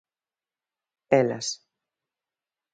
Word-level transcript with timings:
Elas. 1.19 1.47